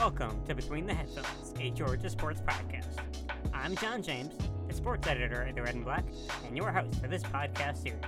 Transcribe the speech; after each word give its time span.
Welcome 0.00 0.42
to 0.46 0.54
Between 0.54 0.86
the 0.86 0.94
Headphones, 0.94 1.52
a 1.60 1.68
Georgia 1.72 2.08
sports 2.08 2.40
podcast. 2.40 2.96
I'm 3.52 3.76
John 3.76 4.02
James, 4.02 4.32
the 4.66 4.72
sports 4.72 5.06
editor 5.06 5.42
at 5.42 5.54
the 5.54 5.60
Red 5.60 5.74
and 5.74 5.84
Black, 5.84 6.06
and 6.46 6.56
your 6.56 6.72
host 6.72 7.02
for 7.02 7.06
this 7.06 7.22
podcast 7.22 7.82
series. 7.82 8.00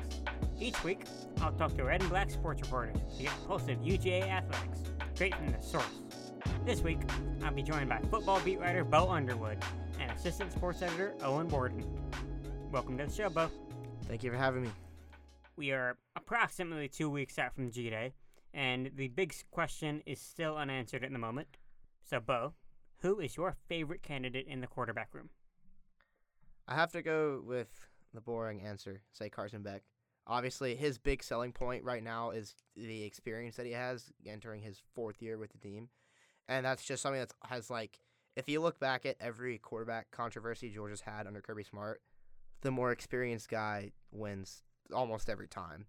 Each 0.58 0.82
week, 0.84 1.04
I'll 1.42 1.52
talk 1.52 1.76
to 1.76 1.84
Red 1.84 2.00
and 2.00 2.08
Black 2.08 2.30
sports 2.30 2.62
reporters 2.62 2.96
to 3.18 3.24
get 3.24 3.32
pulse 3.46 3.64
of 3.64 3.76
UGA 3.82 4.22
athletics, 4.22 4.78
straight 5.12 5.34
from 5.34 5.48
the 5.48 5.60
source. 5.60 5.84
This 6.64 6.80
week, 6.80 7.00
I'll 7.44 7.52
be 7.52 7.62
joined 7.62 7.90
by 7.90 7.98
football 8.10 8.40
beat 8.40 8.58
writer 8.58 8.84
Bo 8.84 9.10
Underwood 9.10 9.62
and 10.00 10.10
assistant 10.12 10.50
sports 10.50 10.80
editor 10.80 11.12
Owen 11.22 11.48
Warden. 11.48 11.84
Welcome 12.70 12.96
to 12.96 13.04
the 13.04 13.12
show, 13.12 13.28
Bo. 13.28 13.50
Thank 14.08 14.24
you 14.24 14.30
for 14.30 14.38
having 14.38 14.62
me. 14.62 14.70
We 15.56 15.72
are 15.72 15.98
approximately 16.16 16.88
two 16.88 17.10
weeks 17.10 17.38
out 17.38 17.54
from 17.54 17.70
G 17.70 17.90
Day, 17.90 18.14
and 18.54 18.90
the 18.96 19.08
big 19.08 19.34
question 19.50 20.02
is 20.06 20.22
still 20.22 20.56
unanswered 20.56 21.04
at 21.04 21.12
the 21.12 21.18
moment. 21.18 21.48
So, 22.04 22.20
Bo, 22.20 22.54
who 23.00 23.20
is 23.20 23.36
your 23.36 23.56
favorite 23.68 24.02
candidate 24.02 24.46
in 24.46 24.60
the 24.60 24.66
quarterback 24.66 25.14
room? 25.14 25.30
I 26.68 26.74
have 26.74 26.92
to 26.92 27.02
go 27.02 27.42
with 27.44 27.88
the 28.14 28.20
boring 28.20 28.62
answer, 28.62 29.02
say 29.12 29.28
Carson 29.28 29.62
Beck. 29.62 29.82
Obviously, 30.26 30.76
his 30.76 30.98
big 30.98 31.22
selling 31.22 31.52
point 31.52 31.82
right 31.82 32.02
now 32.02 32.30
is 32.30 32.54
the 32.76 33.02
experience 33.02 33.56
that 33.56 33.66
he 33.66 33.72
has 33.72 34.12
entering 34.24 34.62
his 34.62 34.80
fourth 34.94 35.20
year 35.20 35.36
with 35.36 35.50
the 35.50 35.58
team. 35.58 35.88
And 36.48 36.64
that's 36.64 36.84
just 36.84 37.02
something 37.02 37.20
that 37.20 37.32
has, 37.48 37.70
like, 37.70 37.98
if 38.36 38.48
you 38.48 38.60
look 38.60 38.78
back 38.78 39.04
at 39.04 39.16
every 39.20 39.58
quarterback 39.58 40.10
controversy 40.10 40.70
Georgia's 40.70 41.00
had 41.00 41.26
under 41.26 41.40
Kirby 41.40 41.64
Smart, 41.64 42.00
the 42.60 42.70
more 42.70 42.92
experienced 42.92 43.48
guy 43.48 43.90
wins 44.12 44.62
almost 44.94 45.28
every 45.28 45.48
time. 45.48 45.86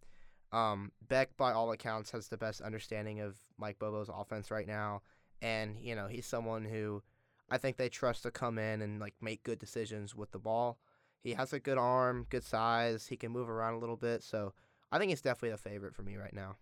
Um, 0.52 0.92
Beck, 1.08 1.36
by 1.38 1.52
all 1.52 1.72
accounts, 1.72 2.12
has 2.12 2.28
the 2.28 2.38
best 2.38 2.62
understanding 2.62 3.20
of 3.22 3.38
Mike 3.58 3.80
Bobo's 3.80 4.10
offense 4.14 4.52
right 4.52 4.68
now. 4.68 5.02
And, 5.44 5.78
you 5.82 5.94
know, 5.94 6.08
he's 6.08 6.26
someone 6.26 6.64
who 6.64 7.04
I 7.50 7.58
think 7.58 7.76
they 7.76 7.90
trust 7.90 8.24
to 8.24 8.32
come 8.32 8.58
in 8.58 8.82
and 8.82 9.00
like 9.00 9.16
make 9.22 9.44
good 9.44 9.60
decisions 9.60 10.16
with 10.16 10.32
the 10.32 10.40
ball. 10.40 10.80
He 11.22 11.34
has 11.34 11.52
a 11.54 11.60
good 11.60 11.78
arm, 11.78 12.26
good 12.30 12.44
size. 12.44 13.08
He 13.08 13.18
can 13.18 13.32
move 13.32 13.50
around 13.50 13.74
a 13.74 13.80
little 13.80 13.98
bit, 13.98 14.24
so 14.24 14.54
I 14.92 14.98
think 14.98 15.10
he's 15.10 15.22
definitely 15.22 15.54
a 15.54 15.58
favorite 15.58 15.96
for 15.96 16.02
me 16.02 16.16
right 16.16 16.34
now. 16.34 16.56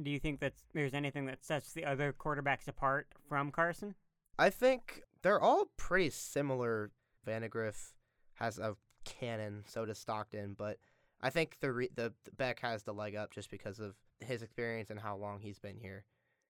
Do 0.00 0.10
you 0.10 0.18
think 0.18 0.40
that 0.40 0.54
there's 0.72 0.94
anything 0.94 1.26
that 1.26 1.44
sets 1.44 1.72
the 1.72 1.84
other 1.84 2.12
quarterbacks 2.12 2.66
apart 2.66 3.06
from 3.28 3.52
Carson? 3.52 3.94
I 4.36 4.50
think 4.50 5.02
they're 5.22 5.40
all 5.40 5.70
pretty 5.76 6.10
similar. 6.10 6.90
Vandagriff 7.26 7.92
has 8.34 8.58
a 8.58 8.76
cannon, 9.04 9.62
so 9.66 9.86
does 9.86 9.98
Stockton, 9.98 10.54
but 10.58 10.78
I 11.22 11.30
think 11.30 11.58
the, 11.60 11.72
re- 11.72 11.90
the 11.94 12.12
the 12.24 12.32
Beck 12.32 12.60
has 12.60 12.82
the 12.82 12.92
leg 12.92 13.14
up 13.14 13.30
just 13.32 13.50
because 13.50 13.78
of 13.78 13.94
his 14.20 14.42
experience 14.42 14.90
and 14.90 14.98
how 14.98 15.16
long 15.16 15.40
he's 15.40 15.58
been 15.58 15.78
here. 15.78 16.04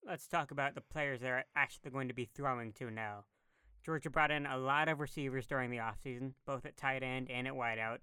Let's 0.06 0.26
talk 0.26 0.50
about 0.50 0.74
the 0.74 0.80
players 0.80 1.20
they're 1.20 1.44
actually 1.54 1.90
going 1.90 2.08
to 2.08 2.14
be 2.14 2.28
throwing 2.34 2.72
to 2.74 2.90
now. 2.90 3.24
Georgia 3.84 4.10
brought 4.10 4.30
in 4.30 4.46
a 4.46 4.56
lot 4.56 4.88
of 4.88 5.00
receivers 5.00 5.46
during 5.46 5.70
the 5.70 5.78
offseason, 5.78 6.32
both 6.46 6.66
at 6.66 6.76
tight 6.76 7.02
end 7.02 7.30
and 7.30 7.46
at 7.46 7.54
wideout. 7.54 7.98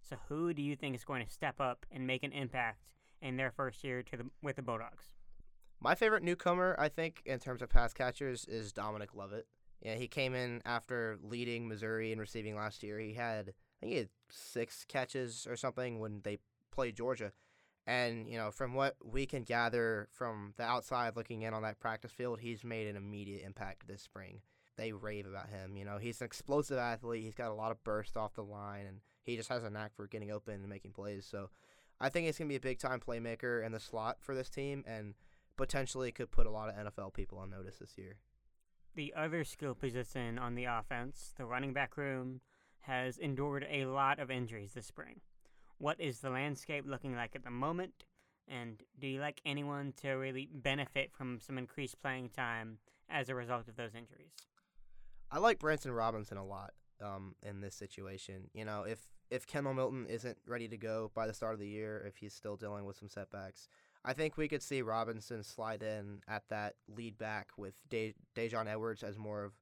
So 0.00 0.16
who 0.28 0.52
do 0.52 0.62
you 0.62 0.76
think 0.76 0.94
is 0.94 1.04
going 1.04 1.24
to 1.24 1.30
step 1.30 1.60
up 1.60 1.86
and 1.90 2.06
make 2.06 2.22
an 2.22 2.32
impact 2.32 2.80
in 3.20 3.36
their 3.36 3.50
first 3.50 3.84
year 3.84 4.02
the 4.10 4.26
with 4.42 4.56
the 4.56 4.62
Bulldogs? 4.62 5.10
My 5.80 5.94
favorite 5.94 6.22
newcomer, 6.22 6.76
I 6.78 6.88
think, 6.88 7.22
in 7.24 7.38
terms 7.38 7.62
of 7.62 7.68
pass 7.68 7.92
catchers, 7.92 8.44
is 8.44 8.72
Dominic 8.72 9.14
Lovett. 9.14 9.46
Yeah, 9.80 9.96
he 9.96 10.06
came 10.06 10.34
in 10.34 10.62
after 10.64 11.18
leading 11.22 11.66
Missouri 11.66 12.12
in 12.12 12.18
receiving 12.20 12.54
last 12.54 12.82
year. 12.82 12.98
He 12.98 13.14
had, 13.14 13.48
I 13.48 13.80
think, 13.80 13.92
he 13.92 13.98
had 13.98 14.08
six 14.30 14.84
catches 14.86 15.46
or 15.48 15.56
something 15.56 15.98
when 15.98 16.20
they 16.22 16.38
played 16.70 16.96
Georgia. 16.96 17.32
And 17.86 18.28
you 18.28 18.38
know, 18.38 18.50
from 18.50 18.74
what 18.74 18.96
we 19.04 19.26
can 19.26 19.42
gather 19.42 20.08
from 20.12 20.54
the 20.56 20.62
outside 20.62 21.16
looking 21.16 21.42
in 21.42 21.54
on 21.54 21.62
that 21.62 21.80
practice 21.80 22.12
field, 22.12 22.40
he's 22.40 22.62
made 22.62 22.86
an 22.86 22.96
immediate 22.96 23.42
impact 23.44 23.88
this 23.88 24.02
spring 24.02 24.40
they 24.76 24.92
rave 24.92 25.26
about 25.26 25.48
him. 25.48 25.76
You 25.76 25.84
know, 25.84 25.98
he's 25.98 26.20
an 26.20 26.26
explosive 26.26 26.78
athlete. 26.78 27.22
He's 27.22 27.34
got 27.34 27.50
a 27.50 27.54
lot 27.54 27.70
of 27.70 27.82
burst 27.84 28.16
off 28.16 28.34
the 28.34 28.42
line, 28.42 28.86
and 28.86 29.00
he 29.22 29.36
just 29.36 29.48
has 29.48 29.64
a 29.64 29.70
knack 29.70 29.94
for 29.94 30.06
getting 30.06 30.30
open 30.30 30.54
and 30.54 30.68
making 30.68 30.92
plays. 30.92 31.26
So 31.30 31.50
I 32.00 32.08
think 32.08 32.26
he's 32.26 32.38
going 32.38 32.48
to 32.48 32.52
be 32.52 32.56
a 32.56 32.60
big 32.60 32.78
time 32.78 33.00
playmaker 33.00 33.64
in 33.64 33.72
the 33.72 33.80
slot 33.80 34.18
for 34.20 34.34
this 34.34 34.48
team, 34.48 34.84
and 34.86 35.14
potentially 35.56 36.10
could 36.12 36.30
put 36.30 36.46
a 36.46 36.50
lot 36.50 36.68
of 36.68 36.74
NFL 36.74 37.14
people 37.14 37.38
on 37.38 37.50
notice 37.50 37.76
this 37.76 37.98
year. 37.98 38.16
The 38.94 39.14
other 39.16 39.44
skill 39.44 39.74
position 39.74 40.38
on 40.38 40.54
the 40.54 40.64
offense, 40.64 41.32
the 41.36 41.46
running 41.46 41.72
back 41.72 41.96
room, 41.96 42.40
has 42.80 43.18
endured 43.18 43.66
a 43.70 43.86
lot 43.86 44.18
of 44.18 44.30
injuries 44.30 44.72
this 44.72 44.86
spring. 44.86 45.20
What 45.82 46.00
is 46.00 46.20
the 46.20 46.30
landscape 46.30 46.84
looking 46.86 47.16
like 47.16 47.34
at 47.34 47.42
the 47.42 47.50
moment? 47.50 48.04
And 48.46 48.80
do 49.00 49.08
you 49.08 49.18
like 49.18 49.40
anyone 49.44 49.92
to 50.00 50.10
really 50.10 50.48
benefit 50.54 51.10
from 51.12 51.40
some 51.40 51.58
increased 51.58 52.00
playing 52.00 52.28
time 52.28 52.78
as 53.10 53.28
a 53.28 53.34
result 53.34 53.66
of 53.66 53.74
those 53.74 53.96
injuries? 53.96 54.30
I 55.28 55.40
like 55.40 55.58
Branson 55.58 55.90
Robinson 55.90 56.36
a 56.36 56.46
lot 56.46 56.70
um, 57.02 57.34
in 57.42 57.60
this 57.60 57.74
situation. 57.74 58.48
You 58.54 58.64
know, 58.64 58.84
if 58.84 59.00
if 59.28 59.44
Kendall 59.48 59.74
Milton 59.74 60.06
isn't 60.06 60.38
ready 60.46 60.68
to 60.68 60.76
go 60.76 61.10
by 61.16 61.26
the 61.26 61.34
start 61.34 61.54
of 61.54 61.58
the 61.58 61.66
year, 61.66 62.04
if 62.06 62.16
he's 62.16 62.32
still 62.32 62.54
dealing 62.54 62.84
with 62.84 62.96
some 62.96 63.08
setbacks, 63.08 63.66
I 64.04 64.12
think 64.12 64.36
we 64.36 64.46
could 64.46 64.62
see 64.62 64.82
Robinson 64.82 65.42
slide 65.42 65.82
in 65.82 66.20
at 66.28 66.44
that 66.48 66.74
lead 66.86 67.18
back 67.18 67.48
with 67.56 67.74
De- 67.90 68.14
Daijun 68.36 68.68
Edwards 68.68 69.02
as 69.02 69.18
more 69.18 69.42
of, 69.42 69.54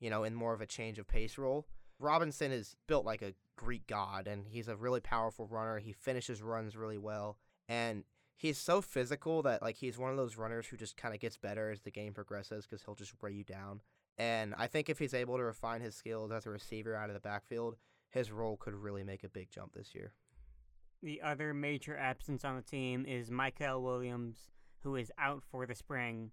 you 0.00 0.10
know, 0.10 0.24
in 0.24 0.34
more 0.34 0.54
of 0.54 0.60
a 0.60 0.66
change 0.66 0.98
of 0.98 1.06
pace 1.06 1.38
role. 1.38 1.68
Robinson 1.98 2.52
is 2.52 2.76
built 2.86 3.04
like 3.04 3.22
a 3.22 3.34
Greek 3.56 3.86
god, 3.86 4.26
and 4.26 4.46
he's 4.48 4.68
a 4.68 4.76
really 4.76 5.00
powerful 5.00 5.46
runner. 5.46 5.78
He 5.78 5.92
finishes 5.92 6.42
runs 6.42 6.76
really 6.76 6.98
well, 6.98 7.38
and 7.68 8.04
he's 8.36 8.58
so 8.58 8.80
physical 8.80 9.42
that 9.42 9.62
like 9.62 9.76
he's 9.76 9.98
one 9.98 10.10
of 10.10 10.16
those 10.16 10.36
runners 10.36 10.66
who 10.66 10.76
just 10.76 10.96
kind 10.96 11.14
of 11.14 11.20
gets 11.20 11.36
better 11.36 11.70
as 11.70 11.80
the 11.80 11.90
game 11.90 12.14
progresses 12.14 12.66
because 12.66 12.82
he'll 12.84 12.94
just 12.94 13.14
wear 13.20 13.32
you 13.32 13.44
down. 13.44 13.82
And 14.16 14.54
I 14.56 14.66
think 14.66 14.88
if 14.88 14.98
he's 14.98 15.14
able 15.14 15.36
to 15.36 15.44
refine 15.44 15.80
his 15.80 15.94
skills 15.94 16.32
as 16.32 16.46
a 16.46 16.50
receiver 16.50 16.94
out 16.94 17.10
of 17.10 17.14
the 17.14 17.20
backfield, 17.20 17.76
his 18.10 18.32
role 18.32 18.56
could 18.56 18.74
really 18.74 19.04
make 19.04 19.22
a 19.22 19.28
big 19.28 19.50
jump 19.50 19.74
this 19.74 19.94
year. 19.94 20.12
The 21.02 21.22
other 21.22 21.54
major 21.54 21.96
absence 21.96 22.44
on 22.44 22.56
the 22.56 22.62
team 22.62 23.04
is 23.06 23.30
Mykel 23.30 23.80
Williams, 23.80 24.50
who 24.82 24.96
is 24.96 25.12
out 25.18 25.44
for 25.50 25.66
the 25.66 25.74
spring. 25.74 26.32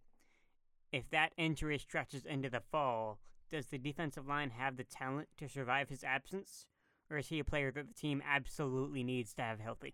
If 0.92 1.10
that 1.12 1.34
injury 1.38 1.78
stretches 1.78 2.26
into 2.26 2.50
the 2.50 2.62
fall, 2.72 3.20
does 3.52 3.68
the 3.68 3.78
defensive 3.78 4.28
line 4.28 4.52
have 4.52 4.78
the 4.78 4.84
talent 4.84 5.30
to 5.38 5.48
survive 5.48 5.90
his 5.90 6.04
absence? 6.04 6.68
Or 7.10 7.18
is 7.18 7.28
he 7.28 7.40
a 7.40 7.44
player 7.44 7.72
that 7.72 7.88
the 7.88 7.94
team 7.94 8.22
absolutely 8.28 9.04
needs 9.04 9.34
to 9.36 9.42
have 9.44 9.60
healthy? 9.60 9.94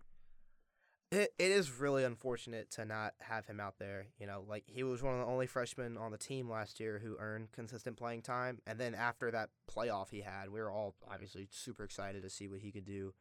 It, 1.10 1.34
it 1.38 1.50
is 1.50 1.78
really 1.78 2.04
unfortunate 2.04 2.70
to 2.70 2.86
not 2.86 3.12
have 3.20 3.44
him 3.44 3.60
out 3.60 3.74
there. 3.78 4.06
You 4.18 4.26
know, 4.26 4.44
like 4.48 4.64
he 4.66 4.82
was 4.82 5.02
one 5.02 5.12
of 5.12 5.20
the 5.20 5.30
only 5.30 5.46
freshmen 5.46 5.98
on 5.98 6.10
the 6.10 6.16
team 6.16 6.48
last 6.48 6.80
year 6.80 7.02
who 7.04 7.16
earned 7.18 7.52
consistent 7.52 7.98
playing 7.98 8.22
time. 8.22 8.60
And 8.66 8.78
then 8.78 8.94
after 8.94 9.30
that 9.30 9.50
playoff 9.70 10.08
he 10.10 10.22
had, 10.22 10.48
we 10.48 10.60
were 10.60 10.70
all 10.70 10.94
obviously 11.10 11.48
super 11.50 11.84
excited 11.84 12.22
to 12.22 12.30
see 12.30 12.48
what 12.48 12.60
he 12.60 12.72
could 12.72 12.86
do. 12.86 13.12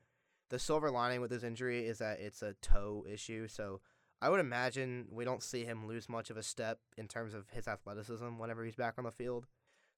The 0.50 0.60
silver 0.60 0.90
lining 0.90 1.20
with 1.20 1.32
his 1.32 1.44
injury 1.44 1.86
is 1.86 1.98
that 1.98 2.22
it's 2.22 2.42
a 2.42 2.56
toe 2.62 3.06
issue. 3.10 3.50
So 3.50 3.82
I 4.22 4.30
would 4.30 4.40
imagine 4.40 5.08
we 5.12 5.26
don't 5.26 5.44
see 5.44 5.66
him 5.66 5.86
lose 5.86 6.08
much 6.08 6.30
of 6.30 6.38
a 6.38 6.44
step 6.44 6.80
in 6.98 7.10
terms 7.10 7.34
of 7.34 7.50
his 7.50 7.68
athleticism 7.68 8.38
whenever 8.38 8.64
he's 8.64 8.76
back 8.76 8.94
on 8.98 9.04
the 9.04 9.12
field. 9.12 9.48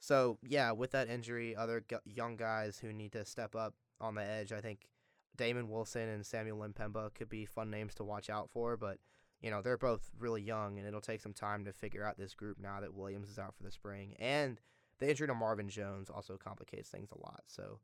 So, 0.03 0.37
yeah, 0.45 0.73
with 0.73 0.91
that 0.91 1.07
injury, 1.07 1.55
other 1.55 1.81
young 2.03 2.35
guys 2.35 2.77
who 2.77 2.91
need 2.91 3.13
to 3.13 3.23
step 3.23 3.55
up 3.55 3.73
on 4.01 4.15
the 4.15 4.21
edge, 4.21 4.51
I 4.51 4.59
think 4.59 4.89
Damon 5.37 5.69
Wilson 5.69 6.09
and 6.09 6.25
Samuel 6.25 6.57
M'Pemba 6.57 7.13
could 7.13 7.29
be 7.29 7.45
fun 7.45 7.69
names 7.69 7.95
to 7.95 8.03
watch 8.03 8.29
out 8.29 8.49
for, 8.49 8.75
but 8.75 8.97
you 9.39 9.49
know 9.49 9.61
they're 9.61 9.77
both 9.77 10.11
really 10.19 10.41
young, 10.41 10.77
and 10.77 10.85
it'll 10.85 10.99
take 10.99 11.21
some 11.21 11.31
time 11.31 11.63
to 11.63 11.71
figure 11.71 12.05
out 12.05 12.17
this 12.17 12.33
group 12.33 12.59
now 12.59 12.81
that 12.81 12.93
Williams 12.93 13.29
is 13.29 13.39
out 13.39 13.55
for 13.55 13.63
the 13.63 13.71
spring, 13.71 14.13
and 14.19 14.59
the 14.99 15.09
injury 15.09 15.27
to 15.27 15.33
Marvin 15.33 15.69
Jones 15.69 16.09
also 16.09 16.35
complicates 16.35 16.89
things 16.89 17.07
a 17.13 17.25
lot. 17.25 17.43
So 17.47 17.79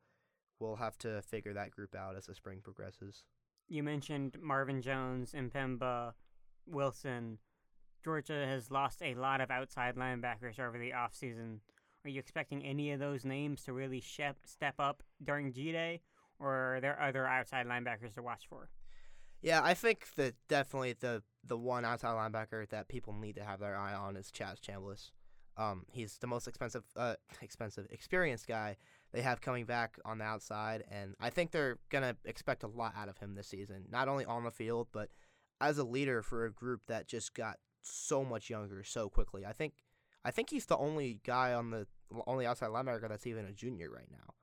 we'll 0.59 0.75
have 0.75 0.97
to 0.97 1.21
figure 1.21 1.53
that 1.53 1.71
group 1.71 1.95
out 1.95 2.17
as 2.17 2.25
the 2.25 2.35
spring 2.35 2.59
progresses. 2.61 3.23
You 3.69 3.81
mentioned 3.81 4.35
Marvin 4.41 4.81
Jones, 4.81 5.31
M'Pemba, 5.31 6.15
Wilson. 6.65 7.37
Georgia 8.03 8.45
has 8.45 8.69
lost 8.69 9.01
a 9.01 9.15
lot 9.15 9.39
of 9.39 9.49
outside 9.49 9.95
linebackers 9.95 10.59
over 10.59 10.77
the 10.77 10.91
offseason. 10.91 11.59
Are 12.05 12.09
you 12.09 12.19
expecting 12.19 12.63
any 12.63 12.91
of 12.91 12.99
those 12.99 13.25
names 13.25 13.63
to 13.63 13.73
really 13.73 14.01
step 14.01 14.75
up 14.79 15.03
during 15.23 15.51
G 15.51 15.71
Day, 15.71 16.01
or 16.39 16.75
are 16.75 16.79
there 16.81 17.01
other 17.01 17.27
outside 17.27 17.67
linebackers 17.67 18.13
to 18.15 18.21
watch 18.21 18.43
for? 18.49 18.69
Yeah, 19.41 19.61
I 19.63 19.73
think 19.73 20.07
that 20.15 20.35
definitely 20.47 20.93
the 20.99 21.23
the 21.43 21.57
one 21.57 21.85
outside 21.85 22.15
linebacker 22.15 22.67
that 22.69 22.87
people 22.87 23.13
need 23.13 23.35
to 23.35 23.43
have 23.43 23.59
their 23.59 23.77
eye 23.77 23.93
on 23.93 24.15
is 24.15 24.31
Chaz 24.31 24.59
Chambliss. 24.59 25.11
Um, 25.57 25.85
he's 25.91 26.17
the 26.19 26.27
most 26.27 26.47
expensive, 26.47 26.83
uh, 26.95 27.15
expensive, 27.41 27.87
experienced 27.89 28.47
guy 28.47 28.77
they 29.11 29.21
have 29.21 29.41
coming 29.41 29.65
back 29.65 29.97
on 30.05 30.19
the 30.19 30.23
outside, 30.23 30.83
and 30.89 31.15
I 31.19 31.29
think 31.31 31.51
they're 31.51 31.79
gonna 31.89 32.15
expect 32.25 32.63
a 32.63 32.67
lot 32.67 32.93
out 32.95 33.09
of 33.09 33.17
him 33.17 33.35
this 33.35 33.47
season. 33.47 33.85
Not 33.89 34.07
only 34.07 34.25
on 34.25 34.43
the 34.43 34.51
field, 34.51 34.87
but 34.93 35.09
as 35.59 35.77
a 35.77 35.83
leader 35.83 36.21
for 36.21 36.45
a 36.45 36.51
group 36.51 36.81
that 36.87 37.07
just 37.07 37.33
got 37.33 37.57
so 37.81 38.23
much 38.23 38.49
younger 38.49 38.83
so 38.83 39.09
quickly. 39.09 39.45
I 39.45 39.53
think, 39.53 39.73
I 40.23 40.31
think 40.31 40.49
he's 40.49 40.65
the 40.65 40.77
only 40.77 41.19
guy 41.23 41.53
on 41.53 41.71
the 41.71 41.87
only 42.27 42.45
outside 42.45 42.69
linebacker 42.69 43.07
that's 43.07 43.27
even 43.27 43.45
a 43.45 43.51
junior 43.51 43.89
right 43.89 44.09
now. 44.11 44.33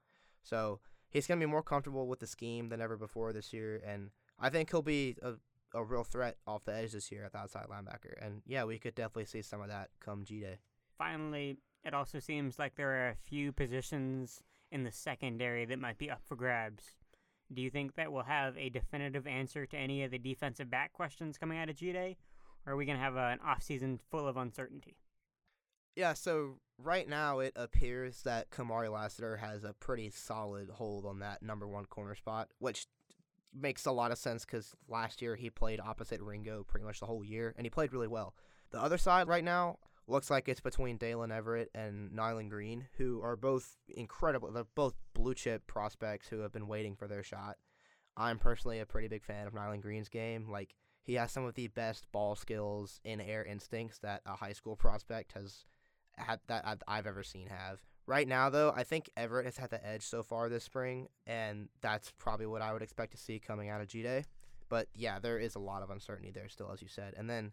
So 0.42 0.80
he's 1.10 1.26
going 1.26 1.40
to 1.40 1.46
be 1.46 1.50
more 1.50 1.62
comfortable 1.62 2.06
with 2.06 2.20
the 2.20 2.26
scheme 2.26 2.68
than 2.68 2.80
ever 2.80 2.96
before 2.96 3.32
this 3.32 3.52
year, 3.52 3.82
and 3.84 4.10
I 4.38 4.50
think 4.50 4.70
he'll 4.70 4.82
be 4.82 5.16
a, 5.22 5.34
a 5.74 5.84
real 5.84 6.04
threat 6.04 6.36
off 6.46 6.64
the 6.64 6.74
edge 6.74 6.92
this 6.92 7.10
year 7.10 7.24
at 7.24 7.32
the 7.32 7.38
outside 7.38 7.66
linebacker. 7.70 8.14
And 8.20 8.42
yeah, 8.46 8.64
we 8.64 8.78
could 8.78 8.94
definitely 8.94 9.26
see 9.26 9.42
some 9.42 9.60
of 9.60 9.68
that 9.68 9.90
come 10.00 10.24
G 10.24 10.40
Day. 10.40 10.58
Finally, 10.98 11.58
it 11.84 11.94
also 11.94 12.18
seems 12.18 12.58
like 12.58 12.74
there 12.76 12.90
are 12.90 13.08
a 13.10 13.16
few 13.28 13.52
positions 13.52 14.42
in 14.70 14.84
the 14.84 14.92
secondary 14.92 15.64
that 15.66 15.78
might 15.78 15.98
be 15.98 16.10
up 16.10 16.20
for 16.24 16.36
grabs. 16.36 16.84
Do 17.52 17.62
you 17.62 17.70
think 17.70 17.94
that 17.94 18.10
we'll 18.10 18.24
have 18.24 18.56
a 18.58 18.70
definitive 18.70 19.26
answer 19.26 19.66
to 19.66 19.76
any 19.76 20.02
of 20.02 20.10
the 20.10 20.18
defensive 20.18 20.68
back 20.68 20.92
questions 20.92 21.38
coming 21.38 21.58
out 21.58 21.68
of 21.68 21.76
G 21.76 21.92
Day? 21.92 22.16
Or 22.66 22.72
are 22.72 22.76
we 22.76 22.86
going 22.86 22.98
to 22.98 23.04
have 23.04 23.16
an 23.16 23.38
offseason 23.46 24.00
full 24.10 24.26
of 24.26 24.36
uncertainty? 24.36 24.96
Yeah, 25.96 26.12
so 26.12 26.56
right 26.78 27.08
now 27.08 27.38
it 27.38 27.54
appears 27.56 28.22
that 28.22 28.50
Kamari 28.50 28.92
Lassiter 28.92 29.38
has 29.38 29.64
a 29.64 29.72
pretty 29.72 30.10
solid 30.10 30.68
hold 30.68 31.06
on 31.06 31.20
that 31.20 31.42
number 31.42 31.66
one 31.66 31.86
corner 31.86 32.14
spot, 32.14 32.50
which 32.58 32.86
makes 33.58 33.86
a 33.86 33.92
lot 33.92 34.12
of 34.12 34.18
sense 34.18 34.44
because 34.44 34.74
last 34.88 35.22
year 35.22 35.36
he 35.36 35.48
played 35.48 35.80
opposite 35.80 36.20
Ringo 36.20 36.64
pretty 36.68 36.84
much 36.84 37.00
the 37.00 37.06
whole 37.06 37.24
year, 37.24 37.54
and 37.56 37.64
he 37.64 37.70
played 37.70 37.94
really 37.94 38.08
well. 38.08 38.34
The 38.72 38.82
other 38.82 38.98
side 38.98 39.26
right 39.26 39.42
now 39.42 39.78
looks 40.06 40.30
like 40.30 40.48
it's 40.48 40.60
between 40.60 40.98
Daylen 40.98 41.32
Everett 41.34 41.70
and 41.74 42.12
Nyland 42.12 42.50
Green, 42.50 42.88
who 42.98 43.22
are 43.22 43.36
both 43.36 43.76
incredible. 43.88 44.52
They're 44.52 44.64
both 44.74 44.94
blue 45.14 45.34
chip 45.34 45.66
prospects 45.66 46.28
who 46.28 46.40
have 46.40 46.52
been 46.52 46.68
waiting 46.68 46.94
for 46.94 47.08
their 47.08 47.22
shot. 47.22 47.56
I'm 48.18 48.38
personally 48.38 48.80
a 48.80 48.86
pretty 48.86 49.08
big 49.08 49.24
fan 49.24 49.46
of 49.46 49.54
Nyland 49.54 49.82
Green's 49.82 50.10
game. 50.10 50.50
Like 50.50 50.74
he 51.02 51.14
has 51.14 51.32
some 51.32 51.44
of 51.44 51.54
the 51.54 51.68
best 51.68 52.06
ball 52.12 52.34
skills 52.34 53.00
in 53.04 53.20
air 53.20 53.44
instincts 53.44 53.98
that 54.00 54.20
a 54.26 54.36
high 54.36 54.52
school 54.52 54.76
prospect 54.76 55.32
has 55.32 55.64
had 56.16 56.40
that 56.48 56.82
I've 56.86 57.06
ever 57.06 57.22
seen 57.22 57.48
have. 57.48 57.80
Right 58.06 58.28
now, 58.28 58.50
though, 58.50 58.72
I 58.74 58.84
think 58.84 59.10
Everett 59.16 59.46
has 59.46 59.56
had 59.56 59.70
the 59.70 59.84
edge 59.84 60.02
so 60.02 60.22
far 60.22 60.48
this 60.48 60.64
spring, 60.64 61.08
and 61.26 61.68
that's 61.80 62.12
probably 62.18 62.46
what 62.46 62.62
I 62.62 62.72
would 62.72 62.82
expect 62.82 63.12
to 63.12 63.18
see 63.18 63.40
coming 63.40 63.68
out 63.68 63.80
of 63.80 63.88
G 63.88 64.02
Day. 64.02 64.24
But 64.68 64.88
yeah, 64.94 65.18
there 65.18 65.38
is 65.38 65.54
a 65.54 65.60
lot 65.60 65.82
of 65.82 65.90
uncertainty 65.90 66.30
there 66.30 66.48
still, 66.48 66.70
as 66.72 66.82
you 66.82 66.88
said. 66.88 67.14
And 67.16 67.28
then 67.28 67.52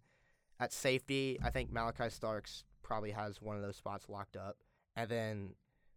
at 0.60 0.72
safety, 0.72 1.40
I 1.44 1.50
think 1.50 1.72
Malachi 1.72 2.10
Starks 2.10 2.64
probably 2.84 3.12
has 3.12 3.42
one 3.42 3.56
of 3.56 3.62
those 3.62 3.78
spots 3.78 4.10
locked 4.10 4.36
up. 4.36 4.58
And 4.96 5.10
then 5.10 5.56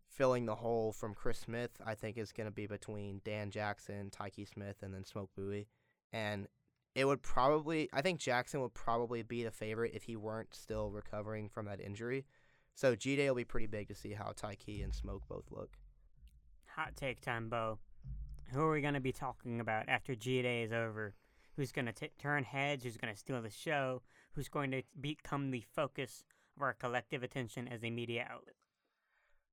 filling 0.09 0.47
the 0.47 0.55
hole 0.55 0.93
from 0.93 1.15
Chris 1.15 1.39
Smith, 1.41 1.73
I 1.85 1.95
think 1.95 2.17
is 2.17 2.33
going 2.33 2.47
to 2.47 2.53
be 2.53 2.67
between 2.67 3.21
Dan 3.25 3.51
Jackson, 3.51 4.11
Tykee 4.11 4.49
Smith, 4.49 4.77
and 4.83 4.95
then 4.95 5.05
Smoke 5.05 5.31
Bowie. 5.37 5.69
And 6.13 6.49
it 6.95 7.05
would 7.05 7.23
probably, 7.23 7.91
I 7.93 8.01
think 8.01 8.21
Jackson 8.21 8.63
would 8.63 8.73
probably 8.73 9.23
be 9.23 9.45
the 9.45 9.51
favorite 9.51 9.93
if 9.95 10.05
he 10.05 10.17
weren't 10.17 10.55
still 10.55 10.91
recovering 10.91 11.51
from 11.51 11.67
that 11.67 11.81
injury. 11.81 12.25
So 12.77 12.95
G 12.95 13.17
Day 13.17 13.29
will 13.29 13.37
be 13.37 13.45
pretty 13.45 13.67
big 13.67 13.89
to 13.89 13.95
see 13.95 14.13
how 14.13 14.33
Tykee 14.33 14.85
and 14.85 14.95
Smoke 14.95 15.23
both 15.29 15.47
look. 15.51 15.79
Hot 16.77 16.95
take 16.95 17.23
time, 17.23 17.49
Bo. 17.49 17.79
Who 18.53 18.61
are 18.61 18.71
we 18.71 18.83
going 18.83 18.95
to 18.95 19.01
be 19.01 19.13
talking 19.13 19.61
about 19.61 19.89
after 19.89 20.15
G 20.15 20.43
Day 20.43 20.63
is 20.63 20.73
over? 20.73 21.15
Who's 21.57 21.73
going 21.73 21.87
to 21.87 22.09
turn 22.19 22.45
heads? 22.45 22.85
Who's 22.85 22.99
going 22.99 23.15
to 23.15 23.19
steal 23.19 23.41
the 23.41 23.49
show? 23.49 24.03
Who's 24.33 24.49
going 24.49 24.73
to 24.73 24.83
become 25.01 25.51
the 25.51 25.65
focus 25.75 26.23
of 26.55 26.63
our 26.63 26.75
collective 26.75 27.23
attention 27.23 27.67
as 27.67 27.83
a 27.83 27.91
media 27.91 28.27
outlet? 28.31 28.57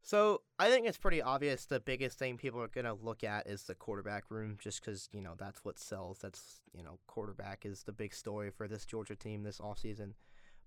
So 0.01 0.41
I 0.59 0.69
think 0.69 0.85
it's 0.85 0.97
pretty 0.97 1.21
obvious 1.21 1.65
the 1.65 1.79
biggest 1.79 2.19
thing 2.19 2.35
people 2.35 2.61
are 2.61 2.67
going 2.67 2.83
to 2.83 2.93
look 2.93 3.23
at 3.23 3.47
is 3.47 3.63
the 3.63 3.73
quarterback 3.73 4.25
room, 4.29 4.57
just 4.59 4.81
because, 4.81 5.07
you 5.13 5.21
know, 5.21 5.35
that's 5.37 5.63
what 5.63 5.79
sells. 5.79 6.19
That's, 6.19 6.59
you 6.73 6.83
know, 6.83 6.99
quarterback 7.07 7.65
is 7.65 7.83
the 7.83 7.93
big 7.93 8.13
story 8.13 8.51
for 8.51 8.67
this 8.67 8.85
Georgia 8.85 9.15
team 9.15 9.43
this 9.43 9.59
offseason. 9.59 10.11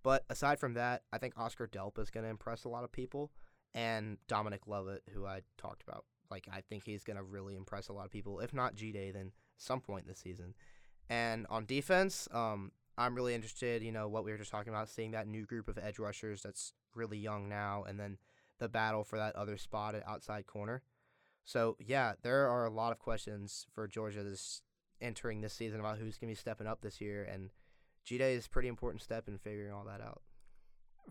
But 0.07 0.25
aside 0.31 0.61
from 0.61 0.75
that, 0.75 1.03
I 1.13 1.19
think 1.19 1.35
Oscar 1.37 1.67
Delp 1.67 1.99
is 1.99 2.11
going 2.11 2.23
to 2.23 2.31
impress 2.31 2.63
a 2.63 2.69
lot 2.69 2.85
of 2.85 2.93
people, 2.93 3.33
and 3.75 4.19
Dominic 4.29 4.69
Lovett, 4.69 5.03
who 5.13 5.27
I 5.27 5.41
talked 5.59 5.83
about. 5.83 6.05
Like 6.31 6.47
I 6.49 6.61
think 6.61 6.85
he's 6.85 7.03
going 7.03 7.17
to 7.17 7.25
really 7.25 7.57
impress 7.57 7.89
a 7.89 7.93
lot 7.93 8.05
of 8.05 8.13
people. 8.13 8.39
If 8.39 8.55
not 8.55 8.77
G 8.77 8.93
Day, 8.93 9.11
then 9.11 9.33
some 9.57 9.81
point 9.81 10.07
this 10.07 10.21
season. 10.21 10.55
And 11.11 11.45
on 11.51 11.67
defense, 11.67 12.29
um, 12.33 12.71
I'm 12.97 13.17
really 13.17 13.35
interested. 13.35 13.83
You 13.83 13.91
know 13.91 14.07
what 14.07 14.25
we 14.25 14.31
were 14.31 14.39
just 14.39 14.53
talking 14.53 14.73
about, 14.73 14.89
seeing 14.89 15.11
that 15.11 15.27
new 15.27 15.45
group 15.45 15.67
of 15.67 15.77
edge 15.77 15.99
rushers 15.99 16.41
that's 16.41 16.73
really 16.95 17.19
young 17.19 17.49
now, 17.49 17.83
and 17.83 17.99
then 17.99 18.19
the 18.61 18.69
battle 18.69 19.03
for 19.03 19.19
that 19.19 19.35
other 19.35 19.57
spot 19.57 19.97
at 19.97 20.07
outside 20.07 20.47
corner. 20.47 20.83
So 21.45 21.77
yeah, 21.81 22.13
there 22.23 22.49
are 22.49 22.65
a 22.65 22.71
lot 22.71 22.93
of 22.93 23.01
questions 23.01 23.67
for 23.75 23.89
Georgia 23.89 24.23
this 24.23 24.63
entering 25.01 25.41
this 25.41 25.53
season 25.53 25.81
about 25.81 25.99
who's 25.99 26.17
going 26.17 26.29
to 26.29 26.37
be 26.37 26.41
stepping 26.41 26.69
up 26.69 26.81
this 26.81 27.01
year 27.01 27.25
and 27.25 27.51
G 28.07 28.19
Day 28.19 28.35
is 28.35 28.47
a 28.47 28.49
pretty 28.49 28.69
important 28.69 29.03
step 29.03 29.27
in 29.29 29.37
figuring 29.37 29.73
all 29.73 29.85
that 29.85 30.01
out. 30.01 30.23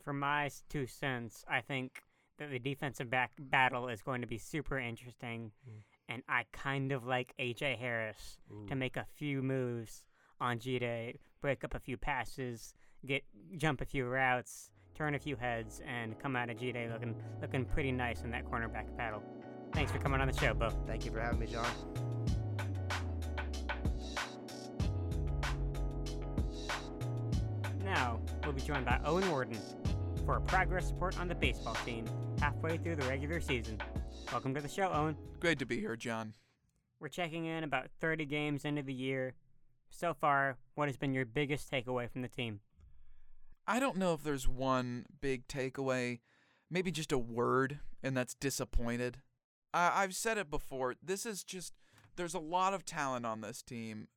For 0.02 0.14
my 0.14 0.50
two 0.70 0.88
cents, 0.88 1.44
I 1.48 1.60
think 1.60 2.02
that 2.40 2.50
the 2.50 2.60
defensive 2.60 3.10
back 3.10 3.32
battle 3.38 3.90
is 3.90 4.02
going 4.02 4.22
to 4.22 4.28
be 4.28 4.38
super 4.38 4.80
interesting, 4.80 5.52
mm. 5.70 5.74
and 6.08 6.24
I 6.30 6.46
kind 6.54 6.94
of 6.94 7.06
like 7.06 7.34
AJ 7.40 7.78
Harris 7.78 8.40
Ooh. 8.52 8.66
to 8.68 8.76
make 8.76 8.96
a 8.96 9.06
few 9.18 9.42
moves 9.44 10.06
on 10.40 10.58
G 10.58 10.80
Day, 10.80 11.20
break 11.42 11.66
up 11.66 11.76
a 11.76 11.80
few 11.80 11.98
passes, 11.98 12.74
get 13.06 13.24
jump 13.58 13.82
a 13.82 13.86
few 13.86 14.06
routes, 14.06 14.72
turn 14.96 15.16
a 15.16 15.20
few 15.20 15.36
heads, 15.36 15.82
and 15.86 16.18
come 16.18 16.38
out 16.38 16.50
of 16.50 16.58
G 16.58 16.72
Day 16.72 16.90
looking 16.92 17.16
looking 17.42 17.66
pretty 17.66 17.92
nice 17.92 18.22
in 18.22 18.32
that 18.32 18.46
cornerback 18.46 18.96
battle. 18.96 19.22
Thanks 19.74 19.92
for 19.92 20.00
coming 20.00 20.22
on 20.22 20.28
the 20.28 20.38
show, 20.38 20.54
Bo. 20.54 20.70
Thank 20.88 21.04
you 21.04 21.12
for 21.12 21.20
having 21.20 21.40
me, 21.40 21.48
John. 21.48 21.66
Joined 28.66 28.86
by 28.86 29.00
Owen 29.06 29.30
Warden 29.30 29.60
for 30.26 30.38
a 30.38 30.42
progress 30.42 30.92
report 30.92 31.20
on 31.20 31.28
the 31.28 31.36
baseball 31.36 31.76
team 31.86 32.04
halfway 32.40 32.78
through 32.78 32.96
the 32.96 33.06
regular 33.06 33.40
season. 33.40 33.80
Welcome 34.32 34.56
to 34.56 34.62
the 34.62 34.68
show, 34.68 34.92
Owen. 34.92 35.16
Great 35.40 35.60
to 35.60 35.68
be 35.68 35.80
here, 35.80 35.96
John. 35.96 36.34
We're 37.00 37.10
checking 37.10 37.46
in 37.46 37.64
about 37.64 37.92
30 38.02 38.26
games 38.26 38.66
into 38.66 38.82
the 38.82 38.94
year. 38.94 39.36
So 39.92 40.16
far, 40.16 40.58
what 40.74 40.88
has 40.90 40.98
been 40.98 41.14
your 41.14 41.26
biggest 41.26 41.70
takeaway 41.72 42.10
from 42.10 42.24
the 42.24 42.28
team? 42.28 42.62
I 43.68 43.80
don't 43.80 43.98
know 43.98 44.14
if 44.14 44.24
there's 44.24 44.48
one 44.48 45.06
big 45.22 45.48
takeaway, 45.48 46.22
maybe 46.72 46.90
just 46.90 47.12
a 47.12 47.20
word, 47.20 47.82
and 48.02 48.18
that's 48.18 48.34
disappointed. 48.34 49.22
I- 49.76 50.02
I've 50.04 50.16
said 50.16 50.40
it 50.40 50.50
before. 50.50 50.96
This 51.04 51.28
is 51.28 51.44
just, 51.44 51.74
there's 52.16 52.34
a 52.34 52.40
lot 52.40 52.74
of 52.74 52.84
talent 52.84 53.28
on 53.28 53.42
this 53.42 53.62
team, 53.62 54.08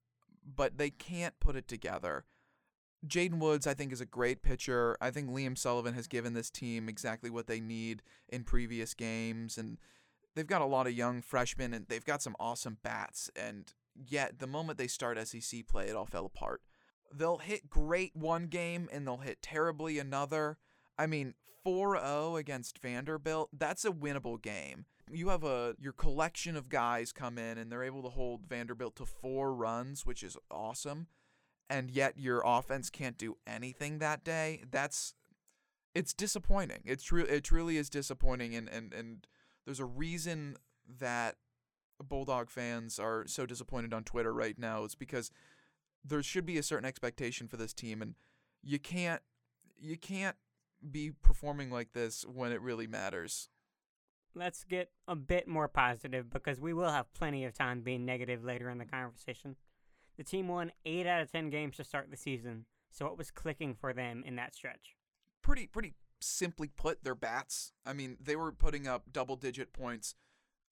but 0.43 0.79
they 0.79 0.89
can't 0.89 1.39
put 1.39 1.55
it 1.55 1.69
together. 1.69 2.25
Jaden 3.07 3.39
Woods, 3.39 3.67
I 3.67 3.75
think, 3.75 3.93
is 3.93 4.01
a 4.01 4.07
great 4.07 4.43
pitcher. 4.43 4.97
I 5.01 5.11
think 5.11 5.31
Liam 5.31 5.57
Sullivan 5.57 5.95
has 5.95 6.09
given 6.09 6.35
this 6.35 6.51
team 6.51 6.89
exactly 6.89 7.31
what 7.31 7.47
they 7.47 7.61
need 7.61 8.03
in 8.29 8.45
previous 8.45 8.95
games, 8.95 9.57
and 9.57 9.79
they've 10.35 10.47
got 10.47 10.63
a 10.63 10.67
lot 10.67 10.87
of 10.87 10.93
young 10.93 11.23
freshmen, 11.23 11.73
and 11.73 11.87
they've 11.89 12.05
got 12.05 12.23
some 12.23 12.35
awesome 12.41 12.79
bats. 12.83 13.31
And 13.37 13.73
yet, 13.95 14.41
the 14.41 14.47
moment 14.47 14.79
they 14.79 14.89
start 14.89 15.19
SEC 15.27 15.67
play, 15.69 15.87
it 15.87 15.97
all 15.97 16.07
fell 16.07 16.27
apart. 16.27 16.63
They'll 17.15 17.39
hit 17.39 17.71
great 17.71 18.17
one 18.17 18.47
game, 18.47 18.89
and 18.93 19.07
they'll 19.07 19.19
hit 19.19 19.43
terribly 19.43 19.99
another. 19.99 20.59
I 20.99 21.07
mean, 21.07 21.35
4-0 21.65 22.39
against 22.39 22.81
Vanderbilt, 22.81 23.51
that's 23.57 23.85
a 23.85 23.91
winnable 23.91 24.41
game. 24.41 24.87
You 25.11 25.29
have 25.29 25.45
a 25.45 25.75
your 25.81 25.93
collection 25.93 26.57
of 26.57 26.69
guys 26.69 27.13
come 27.13 27.39
in 27.39 27.57
and 27.57 27.73
they're 27.73 27.83
able 27.83 28.03
to 28.03 28.11
hold 28.11 28.47
Vanderbilt 28.47 28.97
to 28.97 29.07
4 29.07 29.55
runs, 29.55 30.05
which 30.05 30.23
is 30.23 30.37
awesome 30.51 31.07
and 31.71 31.91
yet 31.91 32.19
your 32.19 32.43
offense 32.45 32.91
can't 32.91 33.19
do 33.19 33.37
anything 33.47 33.99
that 33.99 34.25
day, 34.25 34.63
that's 34.71 35.15
it's 35.95 36.13
disappointing. 36.13 36.83
It's 36.85 37.05
true 37.05 37.25
it 37.25 37.45
truly 37.45 37.77
is 37.77 37.91
disappointing 37.91 38.55
and, 38.55 38.69
and, 38.69 38.93
and 38.93 39.27
there's 39.65 39.81
a 39.81 39.85
reason 39.85 40.57
that 40.99 41.37
Bulldog 42.03 42.49
fans 42.49 42.99
are 42.99 43.27
so 43.27 43.45
disappointed 43.45 43.93
on 43.93 44.05
Twitter 44.05 44.33
right 44.33 44.59
now. 44.59 44.85
It's 44.85 44.95
because 44.95 45.31
there 46.05 46.23
should 46.23 46.47
be 46.47 46.59
a 46.59 46.63
certain 46.63 46.87
expectation 46.87 47.49
for 47.49 47.57
this 47.57 47.73
team 47.73 48.01
and 48.01 48.15
you 48.63 48.79
can't 48.79 49.23
you 49.81 49.97
can't 49.97 50.37
be 50.91 51.11
performing 51.11 51.71
like 51.71 51.93
this 51.93 52.25
when 52.25 52.53
it 52.53 52.61
really 52.61 52.87
matters. 52.87 53.49
Let's 54.35 54.63
get 54.65 54.91
a 55.09 55.17
bit 55.17 55.49
more 55.49 55.69
positive 55.69 56.31
because 56.31 56.61
we 56.61 56.73
will 56.73 56.91
have 56.91 57.13
plenty 57.15 57.45
of 57.45 57.55
time 57.55 57.81
being 57.81 58.05
negative 58.05 58.45
later 58.45 58.71
in 58.71 58.79
the 58.79 58.85
conversation. 58.85 59.57
The 60.19 60.25
team 60.25 60.49
won 60.49 60.73
8 60.85 61.07
out 61.07 61.23
of 61.23 61.33
10 61.33 61.49
games 61.49 61.77
to 61.77 61.85
start 61.85 62.11
the 62.11 62.17
season, 62.17 62.67
so 62.91 63.07
what 63.07 63.17
was 63.17 63.31
clicking 63.31 63.75
for 63.75 63.93
them 63.93 64.25
in 64.27 64.35
that 64.37 64.55
stretch? 64.55 64.97
Pretty 65.43 65.69
pretty 65.69 65.95
simply 66.21 66.69
put, 66.69 67.05
their 67.05 67.15
bats. 67.15 67.73
I 67.87 67.93
mean, 67.93 68.17
they 68.21 68.35
were 68.35 68.51
putting 68.51 68.89
up 68.89 69.05
double 69.13 69.37
digit 69.37 69.73
points 69.73 70.17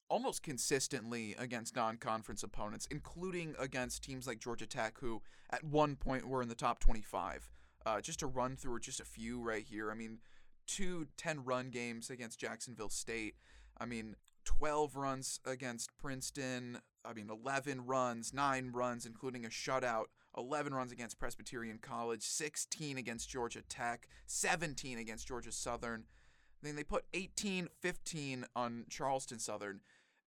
almost 0.09 0.43
consistently 0.43 1.35
against 1.39 1.77
non 1.77 1.97
conference 1.97 2.43
opponents, 2.43 2.89
including 2.91 3.55
against 3.59 4.03
teams 4.03 4.27
like 4.27 4.41
Georgia 4.41 4.67
Tech, 4.67 4.99
who 5.01 5.23
at 5.51 5.65
one 5.65 5.97
point 5.97 6.29
were 6.29 6.43
in 6.43 6.49
the 6.49 6.55
top 6.55 6.81
25. 6.81 7.49
Uh, 7.85 8.01
just 8.01 8.19
to 8.19 8.27
run 8.27 8.57
through 8.57 8.81
just 8.81 8.99
a 8.99 9.05
few 9.05 9.41
right 9.41 9.65
here. 9.65 9.93
I 9.93 9.95
mean, 9.95 10.19
two 10.67 11.07
10 11.17 11.45
run 11.45 11.71
games 11.71 12.11
against 12.11 12.41
Jacksonville 12.41 12.89
State. 12.89 13.37
I 13.79 13.87
mean, 13.87 14.17
12 14.45 14.97
runs 14.97 15.39
against 15.45 15.97
Princeton, 15.99 16.79
I 17.09 17.13
mean, 17.13 17.31
11 17.31 17.87
runs, 17.87 18.35
9 18.35 18.71
runs, 18.73 19.07
including 19.07 19.45
a 19.45 19.49
shutout, 19.49 20.07
11 20.37 20.75
runs 20.75 20.93
against 20.93 21.19
Presbyterian 21.19 21.79
College, 21.79 22.23
16 22.23 22.99
against 22.99 23.31
Georgia 23.31 23.63
Tech, 23.69 24.09
17 24.27 24.99
against 24.99 25.27
Georgia 25.29 25.53
Southern. 25.53 26.05
Then 26.63 26.77
they 26.77 26.85
put 26.85 27.05
18, 27.15 27.69
15 27.81 28.47
on 28.55 28.87
Charleston 28.91 29.39
Southern. 29.39 29.81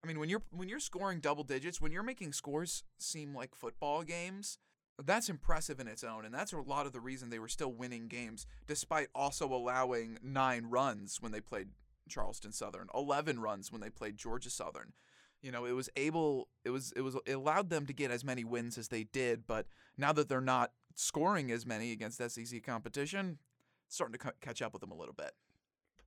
I 0.03 0.07
mean, 0.07 0.19
when 0.19 0.29
you're 0.29 0.43
when 0.51 0.69
you're 0.69 0.79
scoring 0.79 1.19
double 1.19 1.43
digits, 1.43 1.81
when 1.81 1.91
you're 1.91 2.03
making 2.03 2.31
scores 2.31 2.83
seem 2.97 3.35
like 3.35 3.53
football 3.53 4.03
games, 4.03 4.57
that's 5.03 5.29
impressive 5.29 5.79
in 5.79 5.87
its 5.87 6.03
own, 6.03 6.25
and 6.25 6.33
that's 6.33 6.53
a 6.53 6.61
lot 6.61 6.85
of 6.85 6.93
the 6.93 7.01
reason 7.01 7.29
they 7.29 7.39
were 7.39 7.49
still 7.49 7.71
winning 7.71 8.07
games 8.07 8.45
despite 8.67 9.09
also 9.13 9.53
allowing 9.53 10.17
nine 10.23 10.65
runs 10.69 11.17
when 11.21 11.31
they 11.31 11.41
played 11.41 11.69
Charleston 12.07 12.53
Southern, 12.53 12.87
eleven 12.95 13.39
runs 13.41 13.71
when 13.71 13.81
they 13.81 13.89
played 13.89 14.17
Georgia 14.17 14.49
Southern. 14.49 14.93
You 15.41 15.51
know, 15.51 15.65
it 15.65 15.71
was 15.71 15.89
able, 15.95 16.47
it 16.65 16.69
was, 16.69 16.91
it 16.95 17.01
was, 17.01 17.15
it 17.25 17.33
allowed 17.33 17.69
them 17.69 17.85
to 17.85 17.93
get 17.93 18.11
as 18.11 18.23
many 18.23 18.43
wins 18.43 18.77
as 18.77 18.89
they 18.89 19.03
did. 19.05 19.47
But 19.47 19.67
now 19.97 20.11
that 20.13 20.27
they're 20.27 20.41
not 20.41 20.71
scoring 20.95 21.51
as 21.51 21.65
many 21.65 21.91
against 21.91 22.17
SEC 22.17 22.63
competition, 22.63 23.39
it's 23.85 23.95
starting 23.95 24.17
to 24.17 24.25
c- 24.25 24.33
catch 24.41 24.61
up 24.61 24.73
with 24.73 24.81
them 24.81 24.91
a 24.91 24.97
little 24.97 25.13
bit. 25.13 25.31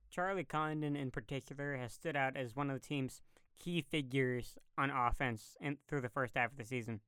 Charlie 0.09 0.43
Condon, 0.43 0.95
in 0.95 1.09
particular, 1.09 1.75
has 1.77 1.93
stood 1.93 2.15
out 2.15 2.37
as 2.37 2.55
one 2.55 2.69
of 2.69 2.79
the 2.79 2.87
team's 2.87 3.21
key 3.59 3.81
figures 3.81 4.57
on 4.77 4.91
offense 4.91 5.55
in, 5.59 5.77
through 5.87 6.01
the 6.01 6.09
first 6.09 6.35
half 6.35 6.51
of 6.51 6.57
the 6.57 6.65
season. 6.65 6.99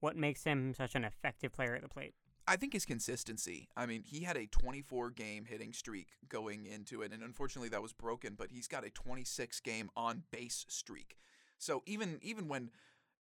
What 0.00 0.16
makes 0.16 0.44
him 0.44 0.74
such 0.74 0.94
an 0.94 1.04
effective 1.04 1.52
player 1.52 1.74
at 1.74 1.82
the 1.82 1.88
plate? 1.88 2.14
I 2.46 2.56
think 2.56 2.72
his 2.72 2.84
consistency. 2.84 3.68
I 3.76 3.86
mean, 3.86 4.02
he 4.02 4.24
had 4.24 4.36
a 4.36 4.46
24 4.46 5.10
game 5.10 5.44
hitting 5.44 5.72
streak 5.72 6.08
going 6.28 6.66
into 6.66 7.02
it, 7.02 7.12
and 7.12 7.22
unfortunately 7.22 7.68
that 7.68 7.82
was 7.82 7.92
broken. 7.92 8.34
But 8.36 8.50
he's 8.50 8.66
got 8.66 8.84
a 8.84 8.90
26 8.90 9.60
game 9.60 9.88
on 9.96 10.24
base 10.30 10.66
streak. 10.68 11.16
So 11.60 11.82
even 11.86 12.18
even 12.22 12.48
when, 12.48 12.70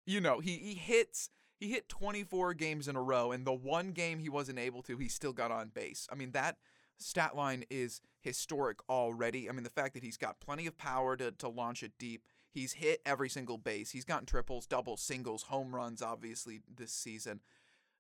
you 0.06 0.22
know, 0.22 0.40
he 0.40 0.58
he 0.58 0.74
hits 0.76 1.30
he 1.60 1.72
hit 1.72 1.90
24 1.90 2.54
games 2.54 2.88
in 2.88 2.96
a 2.96 3.02
row, 3.02 3.32
and 3.32 3.46
the 3.46 3.54
one 3.54 3.92
game 3.92 4.20
he 4.20 4.30
wasn't 4.30 4.60
able 4.60 4.84
to, 4.84 4.98
he 4.98 5.08
still 5.08 5.34
got 5.34 5.52
on 5.52 5.70
base. 5.70 6.08
I 6.12 6.16
mean 6.16 6.32
that 6.32 6.58
stat 6.98 7.36
line 7.36 7.66
is 7.70 8.02
historic 8.22 8.78
already. 8.90 9.50
I 9.50 9.54
mean 9.54 9.64
the 9.64 9.70
fact 9.70 9.94
that 9.96 10.04
he's 10.04 10.18
got 10.18 10.40
plenty 10.40 10.68
of 10.68 10.78
power 10.78 11.18
to 11.18 11.32
to 11.32 11.50
launch 11.50 11.84
it 11.84 11.94
deep. 11.98 12.24
He's 12.50 12.74
hit 12.74 13.02
every 13.06 13.30
single 13.30 13.58
base. 13.58 13.92
He's 13.92 14.06
gotten 14.06 14.26
triples, 14.26 14.66
doubles, 14.66 15.02
singles, 15.02 15.44
home 15.44 15.76
runs, 15.76 16.02
obviously, 16.02 16.62
this 16.74 16.92
season. 16.92 17.42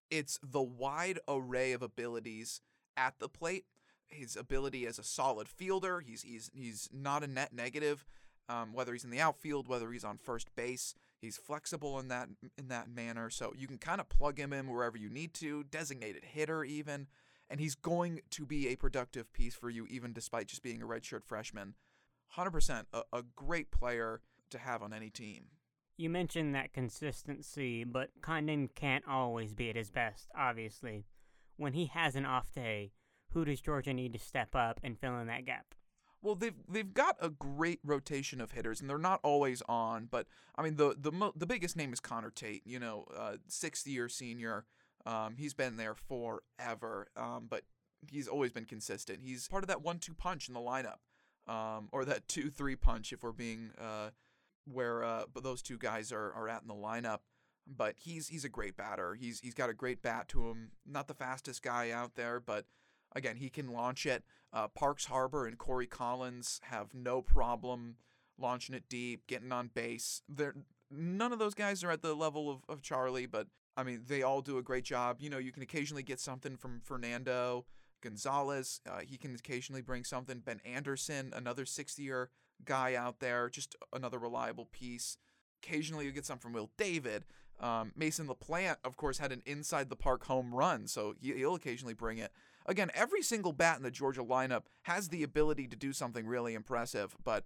It's 0.09 0.39
the 0.41 0.63
wide 0.63 1.19
array 1.27 1.73
of 1.73 1.81
abilities 1.81 2.61
at 2.95 3.19
the 3.19 3.29
plate. 3.29 3.65
His 4.07 4.35
ability 4.35 4.87
as 4.87 4.97
a 4.97 5.03
solid 5.03 5.47
fielder. 5.47 5.99
He's 5.99 6.21
he's 6.21 6.49
he's 6.53 6.89
not 6.93 7.23
a 7.23 7.27
net 7.27 7.53
negative. 7.53 8.05
Um, 8.49 8.73
whether 8.73 8.93
he's 8.93 9.03
in 9.03 9.09
the 9.09 9.19
outfield, 9.19 9.67
whether 9.67 9.91
he's 9.91 10.05
on 10.05 10.17
first 10.17 10.55
base, 10.55 10.95
he's 11.19 11.37
flexible 11.37 11.99
in 11.99 12.07
that 12.07 12.29
in 12.57 12.69
that 12.69 12.89
manner. 12.89 13.29
So 13.29 13.53
you 13.57 13.67
can 13.67 13.77
kind 13.77 13.99
of 13.99 14.07
plug 14.07 14.39
him 14.39 14.53
in 14.53 14.69
wherever 14.69 14.97
you 14.97 15.09
need 15.09 15.33
to. 15.35 15.65
Designated 15.65 16.23
hitter 16.23 16.63
even, 16.63 17.07
and 17.49 17.59
he's 17.59 17.75
going 17.75 18.21
to 18.31 18.45
be 18.45 18.69
a 18.69 18.77
productive 18.77 19.33
piece 19.33 19.55
for 19.55 19.69
you 19.69 19.85
even 19.89 20.13
despite 20.13 20.47
just 20.47 20.63
being 20.63 20.81
a 20.81 20.85
redshirt 20.85 21.25
freshman. 21.25 21.75
100% 22.35 22.83
a, 22.93 23.01
a 23.13 23.23
great 23.35 23.71
player 23.71 24.21
to 24.49 24.57
have 24.57 24.81
on 24.81 24.93
any 24.93 25.09
team. 25.09 25.45
You 25.97 26.09
mentioned 26.09 26.53
that 26.53 26.73
consistency, 26.73 27.83
but 27.83 28.11
Condon 28.21 28.69
can't 28.75 29.07
always 29.07 29.55
be 29.55 29.69
at 29.69 29.75
his 29.75 29.89
best, 29.89 30.29
obviously. 30.37 31.05
When 31.55 31.73
he 31.73 31.87
has 31.87 32.15
an 32.15 32.25
off 32.25 32.51
day, 32.51 32.91
who 33.31 33.45
does 33.45 33.61
Georgia 33.61 33.93
need 33.93 34.13
to 34.13 34.19
step 34.19 34.55
up 34.55 34.79
and 34.83 34.99
fill 34.99 35.17
in 35.17 35.27
that 35.27 35.45
gap? 35.45 35.73
Well, 36.27 36.35
they've 36.35 36.55
they've 36.67 36.93
got 36.93 37.15
a 37.21 37.29
great 37.29 37.79
rotation 37.85 38.41
of 38.41 38.51
hitters, 38.51 38.81
and 38.81 38.89
they're 38.89 38.97
not 38.97 39.21
always 39.23 39.63
on. 39.69 40.09
But 40.11 40.27
I 40.57 40.61
mean, 40.61 40.75
the 40.75 40.93
the 40.99 41.09
mo- 41.09 41.31
the 41.33 41.45
biggest 41.45 41.77
name 41.77 41.93
is 41.93 42.01
Connor 42.01 42.31
Tate. 42.31 42.67
You 42.67 42.79
know, 42.79 43.05
uh, 43.17 43.37
sixth 43.47 43.87
year 43.87 44.09
senior. 44.09 44.65
Um, 45.05 45.35
he's 45.37 45.53
been 45.53 45.77
there 45.77 45.95
forever, 45.95 47.07
um, 47.15 47.47
but 47.49 47.63
he's 48.11 48.27
always 48.27 48.51
been 48.51 48.65
consistent. 48.65 49.19
He's 49.23 49.47
part 49.47 49.63
of 49.63 49.69
that 49.69 49.81
one-two 49.81 50.13
punch 50.15 50.49
in 50.49 50.53
the 50.53 50.59
lineup, 50.59 50.97
um, 51.47 51.87
or 51.93 52.03
that 52.03 52.27
two-three 52.27 52.75
punch 52.75 53.13
if 53.13 53.23
we're 53.23 53.31
being 53.31 53.71
uh, 53.79 54.09
where 54.65 55.05
uh, 55.05 55.23
those 55.41 55.61
two 55.61 55.77
guys 55.77 56.11
are, 56.11 56.33
are 56.33 56.49
at 56.49 56.61
in 56.61 56.67
the 56.67 56.73
lineup. 56.73 57.19
But 57.65 57.95
he's 57.99 58.27
he's 58.27 58.43
a 58.43 58.49
great 58.49 58.75
batter. 58.75 59.15
He's 59.15 59.39
he's 59.39 59.53
got 59.53 59.69
a 59.69 59.73
great 59.73 60.01
bat 60.01 60.27
to 60.29 60.49
him. 60.49 60.71
Not 60.85 61.07
the 61.07 61.13
fastest 61.13 61.61
guy 61.61 61.89
out 61.89 62.15
there, 62.15 62.41
but 62.41 62.65
again 63.15 63.37
he 63.37 63.49
can 63.49 63.71
launch 63.71 64.05
it. 64.05 64.23
Uh, 64.53 64.67
Parks 64.67 65.05
Harbor 65.05 65.45
and 65.45 65.57
Corey 65.57 65.87
Collins 65.87 66.59
have 66.63 66.93
no 66.93 67.21
problem 67.21 67.97
launching 68.39 68.75
it 68.75 68.83
deep, 68.89 69.27
getting 69.27 69.51
on 69.51 69.69
base. 69.73 70.21
They're 70.29 70.55
none 70.89 71.33
of 71.33 71.39
those 71.39 71.53
guys 71.53 71.83
are 71.83 71.91
at 71.91 72.01
the 72.01 72.13
level 72.13 72.49
of, 72.49 72.61
of 72.69 72.81
Charlie, 72.81 73.25
but 73.25 73.47
I 73.75 73.83
mean 73.83 74.03
they 74.07 74.23
all 74.23 74.41
do 74.41 74.57
a 74.57 74.63
great 74.63 74.85
job. 74.85 75.17
You 75.19 75.29
know, 75.29 75.37
you 75.37 75.51
can 75.51 75.63
occasionally 75.63 76.03
get 76.03 76.19
something 76.19 76.57
from 76.57 76.81
Fernando 76.83 77.65
Gonzalez. 78.01 78.81
Uh, 78.89 78.99
he 78.99 79.17
can 79.17 79.35
occasionally 79.35 79.81
bring 79.81 80.03
something. 80.03 80.39
Ben 80.39 80.61
Anderson, 80.65 81.33
another 81.35 81.65
sixth 81.65 81.99
year 81.99 82.29
guy 82.63 82.95
out 82.95 83.19
there, 83.19 83.49
just 83.49 83.75
another 83.93 84.19
reliable 84.19 84.65
piece. 84.65 85.17
Occasionally, 85.63 86.05
you 86.05 86.11
get 86.11 86.25
some 86.25 86.39
from 86.39 86.53
Will 86.53 86.71
David. 86.77 87.25
Um, 87.59 87.91
Mason 87.95 88.27
LaPlante, 88.27 88.77
of 88.83 88.97
course, 88.97 89.17
had 89.17 89.31
an 89.31 89.41
inside 89.45 89.89
the 89.89 89.95
park 89.95 90.25
home 90.25 90.53
run, 90.53 90.87
so 90.87 91.15
he'll 91.21 91.55
occasionally 91.55 91.93
bring 91.93 92.17
it. 92.17 92.31
Again, 92.65 92.91
every 92.93 93.21
single 93.21 93.53
bat 93.53 93.77
in 93.77 93.83
the 93.83 93.91
Georgia 93.91 94.23
lineup 94.23 94.63
has 94.83 95.09
the 95.09 95.23
ability 95.23 95.67
to 95.67 95.75
do 95.75 95.93
something 95.93 96.27
really 96.27 96.53
impressive, 96.53 97.15
but 97.23 97.45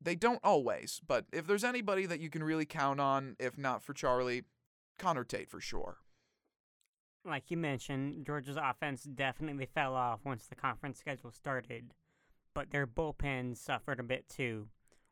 they 0.00 0.14
don't 0.14 0.40
always. 0.42 1.00
But 1.06 1.26
if 1.32 1.46
there's 1.46 1.64
anybody 1.64 2.06
that 2.06 2.20
you 2.20 2.30
can 2.30 2.42
really 2.42 2.64
count 2.64 3.00
on, 3.00 3.36
if 3.38 3.58
not 3.58 3.82
for 3.82 3.92
Charlie, 3.92 4.44
Connor 4.98 5.24
Tate 5.24 5.50
for 5.50 5.60
sure. 5.60 5.98
Like 7.24 7.50
you 7.50 7.56
mentioned, 7.56 8.24
Georgia's 8.24 8.56
offense 8.56 9.02
definitely 9.02 9.66
fell 9.66 9.94
off 9.94 10.20
once 10.24 10.46
the 10.46 10.54
conference 10.54 10.98
schedule 10.98 11.30
started 11.30 11.92
but 12.58 12.72
their 12.72 12.88
bullpen 12.88 13.56
suffered 13.56 14.00
a 14.00 14.02
bit 14.02 14.28
too. 14.28 14.66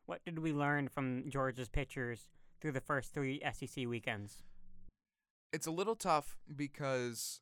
What 0.05 0.19
did 0.25 0.39
we 0.39 0.51
learn 0.51 0.89
from 0.89 1.29
Georgia's 1.29 1.69
pitchers 1.69 2.27
through 2.59 2.73
the 2.73 2.81
first 2.81 3.13
three 3.13 3.41
SEC 3.53 3.87
weekends? 3.87 4.43
It's 5.53 5.67
a 5.67 5.71
little 5.71 5.95
tough 5.95 6.37
because 6.53 7.41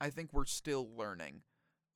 I 0.00 0.10
think 0.10 0.32
we're 0.32 0.46
still 0.46 0.88
learning. 0.96 1.42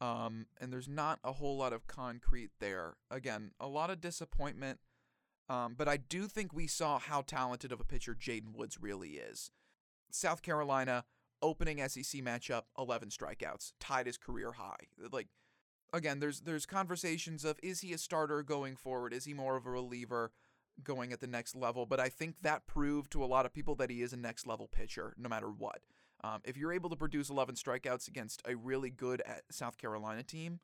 Um, 0.01 0.47
and 0.61 0.73
there's 0.73 0.89
not 0.89 1.19
a 1.25 1.33
whole 1.33 1.57
lot 1.57 1.73
of 1.73 1.87
concrete 1.87 2.51
there. 2.61 2.97
Again, 3.11 3.53
a 3.59 3.69
lot 3.69 3.91
of 3.91 4.01
disappointment. 4.01 4.81
Um, 5.49 5.75
but 5.77 5.89
I 5.89 5.97
do 5.97 6.27
think 6.27 6.53
we 6.53 6.67
saw 6.67 6.99
how 6.99 7.23
talented 7.23 7.73
of 7.73 7.81
a 7.81 7.85
pitcher 7.85 8.15
Jaden 8.15 8.55
Woods 8.55 8.79
really 8.81 9.13
is. 9.13 9.51
South 10.11 10.43
Carolina 10.43 11.05
opening 11.43 11.79
SEC 11.89 12.23
matchup, 12.23 12.63
11 12.79 13.11
strikeouts, 13.11 13.73
tied 13.79 14.07
his 14.07 14.17
career 14.17 14.53
high. 14.53 14.89
Like 15.11 15.29
again, 15.93 16.21
there's 16.21 16.41
there's 16.41 16.67
conversations 16.67 17.45
of 17.45 17.59
is 17.63 17.81
he 17.81 17.93
a 17.93 17.99
starter 17.99 18.43
going 18.43 18.77
forward? 18.77 19.13
Is 19.13 19.25
he 19.25 19.35
more 19.35 19.57
of 19.57 19.67
a 19.67 19.71
reliever 19.71 20.33
going 20.83 21.13
at 21.13 21.21
the 21.21 21.27
next 21.27 21.55
level? 21.55 21.87
But 21.87 22.01
I 22.01 22.09
think 22.09 22.37
that 22.43 22.67
proved 22.67 23.13
to 23.13 23.25
a 23.25 23.27
lot 23.27 23.47
of 23.47 23.53
people 23.53 23.75
that 23.77 23.91
he 23.91 24.03
is 24.03 24.13
a 24.13 24.17
next 24.17 24.47
level 24.47 24.69
pitcher, 24.69 25.15
no 25.17 25.29
matter 25.29 25.49
what. 25.49 25.81
Um, 26.23 26.41
if 26.45 26.57
you're 26.57 26.73
able 26.73 26.91
to 26.91 26.97
produce 26.97 27.29
11 27.29 27.57
strikeouts 27.57 28.09
against 28.09 28.43
a 28.47 28.57
really 28.57 28.91
good 28.91 29.23
South 29.51 29.77
Carolina 29.77 30.23
team, 30.23 30.61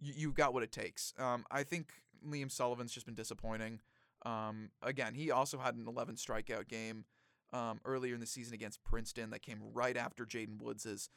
you, 0.00 0.14
you've 0.16 0.34
got 0.34 0.54
what 0.54 0.62
it 0.62 0.72
takes. 0.72 1.12
Um, 1.18 1.44
I 1.50 1.62
think 1.62 1.92
Liam 2.26 2.50
Sullivan's 2.50 2.92
just 2.92 3.06
been 3.06 3.14
disappointing. 3.14 3.80
Um, 4.24 4.70
again, 4.82 5.14
he 5.14 5.30
also 5.30 5.58
had 5.58 5.74
an 5.74 5.86
11 5.86 6.16
strikeout 6.16 6.68
game 6.68 7.04
um, 7.52 7.80
earlier 7.84 8.14
in 8.14 8.20
the 8.20 8.26
season 8.26 8.54
against 8.54 8.82
Princeton 8.82 9.30
that 9.30 9.42
came 9.42 9.60
right 9.72 9.96
after 9.96 10.24
Jaden 10.24 10.60
Woods's. 10.60 11.10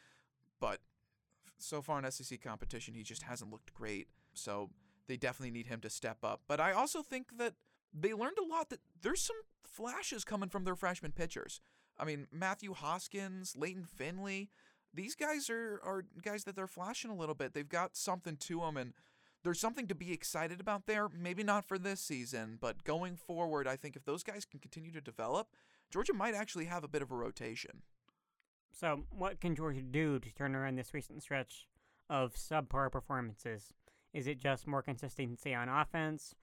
But 0.60 0.80
so 1.58 1.82
far 1.82 2.00
in 2.00 2.12
SEC 2.12 2.42
competition, 2.42 2.94
he 2.94 3.04
just 3.04 3.24
hasn't 3.24 3.52
looked 3.52 3.74
great. 3.74 4.08
So 4.34 4.70
they 5.08 5.18
definitely 5.18 5.52
need 5.52 5.68
him 5.68 5.82
to 5.82 5.90
step 5.90 6.18
up. 6.24 6.42
But 6.48 6.60
I 6.60 6.72
also 6.72 7.02
think 7.02 7.38
that 7.38 7.54
they 7.94 8.14
learned 8.14 8.38
a 8.40 8.46
lot 8.48 8.70
that 8.70 8.80
there's 9.02 9.22
some 9.22 9.36
flashes 9.64 10.24
coming 10.24 10.50
from 10.50 10.64
their 10.64 10.76
freshman 10.76 11.12
pitchers. 11.12 11.62
I 11.98 12.06
mean, 12.06 12.28
Matthew 12.32 12.74
Hoskins, 12.74 13.56
Leighton 13.56 13.86
Finley, 13.86 14.50
these 14.94 15.16
guys 15.16 15.50
are, 15.50 15.80
are 15.84 16.06
guys 16.22 16.44
that 16.44 16.56
they're 16.56 16.68
flashing 16.68 17.12
a 17.12 17.16
little 17.16 17.36
bit. 17.36 17.54
They've 17.54 17.68
got 17.68 17.96
something 17.96 18.38
to 18.38 18.60
them, 18.60 18.78
and 18.78 18.94
there's 19.44 19.60
something 19.60 19.88
to 19.88 19.96
be 19.96 20.12
excited 20.12 20.60
about 20.60 20.86
there. 20.86 21.08
Maybe 21.10 21.44
not 21.44 21.68
for 21.68 21.78
this 21.78 22.00
season, 22.00 22.58
but 22.60 22.84
going 22.84 23.16
forward, 23.16 23.68
I 23.68 23.76
think 23.76 23.96
if 23.96 24.06
those 24.06 24.24
guys 24.24 24.46
can 24.46 24.60
continue 24.60 24.92
to 24.92 25.02
develop, 25.02 25.50
Georgia 25.92 26.14
might 26.14 26.36
actually 26.36 26.66
have 26.66 26.84
a 26.84 26.88
bit 26.88 27.02
of 27.02 27.12
a 27.12 27.16
rotation. 27.16 27.82
So, 28.72 29.04
what 29.12 29.40
can 29.40 29.56
Georgia 29.56 29.82
do 29.82 30.20
to 30.20 30.34
turn 30.34 30.56
around 30.56 30.78
this 30.78 30.94
recent 30.94 31.22
stretch 31.22 31.68
of 32.10 32.34
subpar 32.34 32.92
performances? 32.92 33.74
Is 34.14 34.28
it 34.28 34.40
just 34.40 34.68
more 34.68 34.82
consistency 34.82 35.54
on 35.54 35.70
offense, 35.70 36.34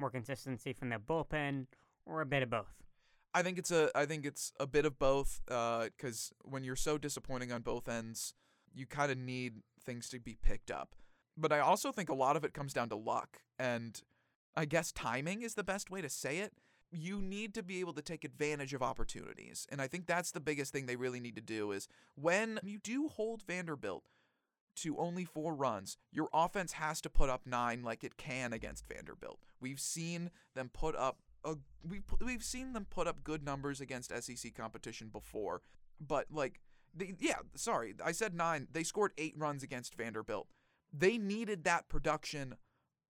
more 0.00 0.10
consistency 0.10 0.72
from 0.72 0.88
the 0.88 0.96
bullpen, 0.96 1.66
or 2.06 2.20
a 2.20 2.26
bit 2.26 2.42
of 2.42 2.50
both? 2.50 2.74
I 3.32 3.42
think 3.42 3.58
it's 3.58 3.70
a 3.70 3.90
I 3.94 4.06
think 4.06 4.26
it's 4.26 4.52
a 4.58 4.66
bit 4.66 4.84
of 4.84 4.98
both 4.98 5.40
because 5.46 6.32
uh, 6.32 6.48
when 6.50 6.64
you're 6.64 6.76
so 6.76 6.98
disappointing 6.98 7.52
on 7.52 7.62
both 7.62 7.88
ends, 7.88 8.34
you 8.74 8.86
kind 8.86 9.12
of 9.12 9.18
need 9.18 9.62
things 9.84 10.08
to 10.08 10.18
be 10.18 10.36
picked 10.42 10.70
up. 10.70 10.94
But 11.36 11.52
I 11.52 11.60
also 11.60 11.92
think 11.92 12.08
a 12.08 12.14
lot 12.14 12.36
of 12.36 12.44
it 12.44 12.52
comes 12.52 12.72
down 12.72 12.88
to 12.88 12.96
luck, 12.96 13.38
and 13.58 14.02
I 14.56 14.64
guess 14.64 14.90
timing 14.90 15.42
is 15.42 15.54
the 15.54 15.62
best 15.62 15.90
way 15.90 16.00
to 16.00 16.08
say 16.08 16.38
it 16.38 16.52
you 16.92 17.20
need 17.20 17.54
to 17.54 17.62
be 17.62 17.80
able 17.80 17.92
to 17.92 18.02
take 18.02 18.24
advantage 18.24 18.74
of 18.74 18.82
opportunities. 18.82 19.66
And 19.70 19.80
I 19.80 19.86
think 19.86 20.06
that's 20.06 20.32
the 20.32 20.40
biggest 20.40 20.72
thing 20.72 20.86
they 20.86 20.96
really 20.96 21.20
need 21.20 21.36
to 21.36 21.42
do 21.42 21.72
is 21.72 21.88
when 22.16 22.58
you 22.62 22.78
do 22.78 23.08
hold 23.08 23.42
Vanderbilt 23.46 24.04
to 24.82 24.96
only 24.98 25.24
4 25.24 25.54
runs, 25.54 25.96
your 26.12 26.28
offense 26.32 26.72
has 26.72 27.00
to 27.02 27.10
put 27.10 27.30
up 27.30 27.46
9 27.46 27.82
like 27.82 28.04
it 28.04 28.16
can 28.16 28.52
against 28.52 28.86
Vanderbilt. 28.88 29.40
We've 29.60 29.80
seen 29.80 30.30
them 30.54 30.70
put 30.72 30.96
up 30.96 31.18
a 31.44 31.56
we 31.88 32.02
we've 32.20 32.44
seen 32.44 32.74
them 32.74 32.86
put 32.90 33.06
up 33.06 33.24
good 33.24 33.42
numbers 33.42 33.80
against 33.80 34.12
SEC 34.22 34.54
competition 34.54 35.08
before, 35.08 35.62
but 35.98 36.26
like 36.30 36.60
They, 36.94 37.14
yeah, 37.18 37.38
sorry, 37.54 37.94
I 38.04 38.12
said 38.12 38.34
nine. 38.34 38.68
They 38.72 38.82
scored 38.82 39.12
eight 39.16 39.34
runs 39.36 39.62
against 39.62 39.94
Vanderbilt. 39.94 40.48
They 40.92 41.18
needed 41.18 41.64
that 41.64 41.88
production 41.88 42.56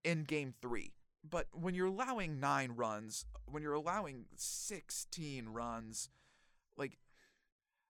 in 0.05 0.25
game 0.25 0.55
three. 0.61 0.93
But 1.29 1.47
when 1.53 1.75
you're 1.75 1.87
allowing 1.87 2.41
nine 2.41 2.73
runs, 2.77 3.27
when 3.47 3.62
you're 3.62 3.75
allowing 3.75 4.27
16 4.37 5.49
runs, 5.49 6.09
like 6.77 6.99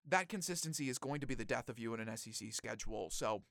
that 0.09 0.29
consistency 0.29 0.89
is 0.89 0.99
going 0.99 1.21
to 1.21 1.27
be 1.27 1.35
the 1.35 1.45
death 1.45 1.69
of 1.69 1.79
you 1.79 1.95
in 1.95 2.01
an 2.01 2.17
SEC 2.17 2.53
schedule. 2.53 3.11
So 3.11 3.43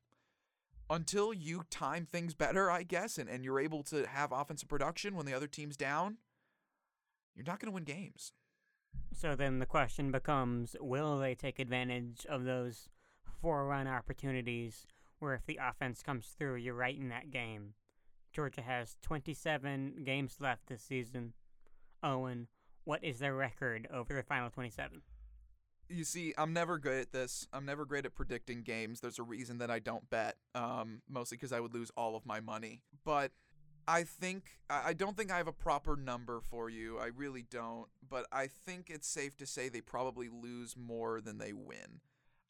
until 0.90 1.34
you 1.34 1.64
time 1.70 2.06
things 2.06 2.34
better, 2.34 2.72
I 2.72 2.84
guess, 2.84 3.18
and, 3.18 3.30
and 3.30 3.44
you're 3.44 3.60
able 3.60 3.84
to 3.84 4.06
have 4.08 4.32
offensive 4.32 4.70
production 4.70 5.16
when 5.16 5.26
the 5.26 5.34
other 5.34 5.48
team's 5.48 5.78
down, 5.78 6.18
you're 7.36 7.46
not 7.46 7.60
going 7.60 7.72
to 7.72 7.76
win 7.76 7.84
games. 7.84 8.34
So 9.14 9.36
then 9.36 9.60
the 9.60 9.66
question 9.66 10.12
becomes 10.12 10.76
will 10.80 11.20
they 11.20 11.36
take 11.36 11.60
advantage 11.60 12.26
of 12.28 12.44
those 12.44 12.90
four 13.42 13.66
run 13.68 13.88
opportunities 13.88 14.86
where 15.20 15.34
if 15.34 15.46
the 15.46 15.60
offense 15.62 16.02
comes 16.02 16.28
through, 16.38 16.56
you're 16.56 16.74
right 16.74 16.98
in 16.98 17.10
that 17.10 17.32
game? 17.32 17.74
Georgia 18.32 18.62
has 18.62 18.96
27 19.02 20.04
games 20.06 20.38
left 20.40 20.68
this 20.68 20.82
season. 20.82 21.34
Owen, 22.04 22.48
what 22.84 23.04
is 23.04 23.20
their 23.20 23.36
record 23.36 23.88
over 23.92 24.14
the 24.14 24.24
final 24.24 24.50
27? 24.50 25.02
You 25.90 26.04
see, 26.04 26.34
I'm 26.38 26.54
never 26.54 26.78
good 26.78 27.02
at 27.02 27.12
this. 27.12 27.48
I'm 27.52 27.66
never 27.66 27.84
great 27.84 28.06
at 28.06 28.14
predicting 28.14 28.62
games. 28.62 29.00
There's 29.00 29.18
a 29.18 29.24
reason 29.24 29.58
that 29.58 29.72
I 29.72 29.80
don't 29.80 30.08
bet, 30.10 30.36
um, 30.54 31.02
mostly 31.10 31.38
because 31.38 31.52
I 31.52 31.60
would 31.60 31.74
lose 31.74 31.92
all 31.98 32.16
of 32.16 32.26
my 32.26 32.40
money. 32.40 32.82
But 33.04 33.32
I 33.88 34.04
think 34.04 34.60
I 34.70 34.94
don't 34.94 35.18
think 35.18 35.32
I 35.32 35.38
have 35.38 35.48
a 35.48 35.52
proper 35.52 35.96
number 35.96 36.42
for 36.42 36.70
you. 36.70 37.00
I 37.00 37.08
really 37.08 37.42
don't. 37.42 37.88
But 38.08 38.28
I 38.32 38.48
think 38.48 38.92
it's 38.92 39.08
safe 39.08 39.36
to 39.38 39.48
say 39.48 39.68
they 39.68 39.82
probably 39.82 40.30
lose 40.30 40.76
more 40.78 41.22
than 41.22 41.40
they 41.40 41.54
win. 41.54 42.02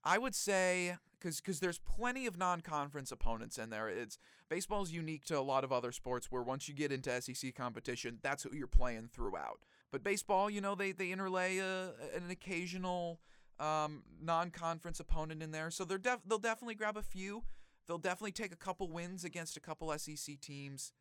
I 0.03 0.17
would 0.17 0.35
say 0.35 0.97
because 1.21 1.59
there's 1.59 1.79
plenty 1.79 2.25
of 2.25 2.37
non-conference 2.37 3.11
opponents 3.11 3.57
in 3.57 3.69
there. 3.69 3.89
It's 3.89 4.17
baseball's 4.49 4.91
unique 4.91 5.25
to 5.25 5.37
a 5.37 5.41
lot 5.41 5.63
of 5.63 5.71
other 5.71 5.91
sports 5.91 6.31
where 6.31 6.41
once 6.41 6.67
you 6.67 6.73
get 6.73 6.91
into 6.91 7.21
SEC 7.21 7.55
competition, 7.55 8.19
that's 8.21 8.43
who 8.43 8.55
you're 8.55 8.67
playing 8.67 9.09
throughout. 9.13 9.59
But 9.91 10.03
baseball, 10.03 10.49
you 10.49 10.61
know, 10.61 10.75
they 10.75 10.91
they 10.91 11.11
interlay 11.11 11.57
a, 11.57 11.91
an 12.15 12.29
occasional 12.29 13.19
um, 13.59 14.03
non-conference 14.21 14.99
opponent 14.99 15.43
in 15.43 15.51
there, 15.51 15.71
so 15.71 15.83
they're 15.83 15.97
def- 15.97 16.21
they'll 16.27 16.37
definitely 16.37 16.75
grab 16.75 16.97
a 16.97 17.01
few. 17.01 17.43
They'll 17.87 17.97
definitely 17.97 18.33
take 18.33 18.53
a 18.53 18.57
couple 18.57 18.87
wins 18.87 19.23
against 19.23 19.57
a 19.57 19.59
couple 19.59 19.91
SEC 19.97 20.39
teams. 20.39 20.93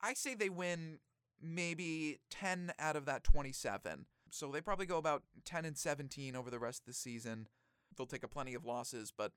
I 0.00 0.14
say 0.14 0.34
they 0.34 0.48
win 0.48 0.98
maybe 1.40 2.18
10 2.30 2.72
out 2.78 2.96
of 2.96 3.04
that 3.06 3.24
27. 3.24 4.06
So 4.30 4.50
they 4.50 4.60
probably 4.60 4.86
go 4.86 4.98
about 4.98 5.22
10 5.44 5.64
and 5.64 5.78
17 5.78 6.34
over 6.34 6.50
the 6.50 6.58
rest 6.58 6.80
of 6.80 6.86
the 6.86 6.94
season. 6.94 7.48
They'll 7.96 8.06
take 8.06 8.24
a 8.24 8.28
plenty 8.28 8.54
of 8.54 8.64
losses, 8.64 9.12
but 9.16 9.32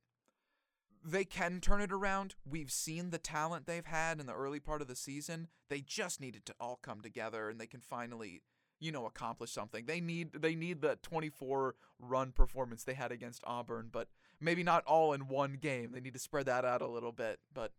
they 1.06 1.24
can 1.24 1.62
turn 1.62 1.82
it 1.82 1.92
around. 1.92 2.36
We've 2.50 2.72
seen 2.72 3.12
the 3.12 3.18
talent 3.18 3.66
they've 3.66 3.86
had 3.86 4.20
in 4.20 4.26
the 4.26 4.34
early 4.34 4.60
part 4.60 4.82
of 4.82 4.88
the 4.88 4.96
season. 4.96 5.48
They 5.70 5.82
just 5.82 6.20
needed 6.20 6.46
to 6.48 6.56
all 6.60 6.80
come 6.82 7.02
together 7.02 7.50
and 7.50 7.60
they 7.60 7.68
can 7.68 7.82
finally, 7.82 8.42
you 8.80 8.92
know, 8.92 9.06
accomplish 9.06 9.52
something. 9.52 9.86
They 9.86 10.00
need 10.00 10.34
they 10.34 10.56
need 10.56 10.82
the 10.82 10.98
24 11.02 11.76
run 12.00 12.32
performance 12.32 12.84
they 12.84 12.94
had 12.94 13.12
against 13.12 13.44
Auburn, 13.46 13.90
but 13.92 14.08
maybe 14.40 14.64
not 14.64 14.84
all 14.86 15.14
in 15.14 15.28
one 15.28 15.58
game. 15.60 15.92
They 15.92 16.00
need 16.00 16.14
to 16.14 16.20
spread 16.20 16.46
that 16.46 16.66
out 16.66 16.82
a 16.82 16.88
little 16.88 17.12
bit, 17.12 17.40
but 17.54 17.72